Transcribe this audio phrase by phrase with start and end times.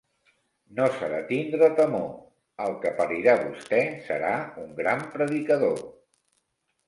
[0.77, 2.07] No s'ha de tindre temor:
[2.65, 4.33] el que parirà vosté serà
[4.65, 5.77] un gran predicador.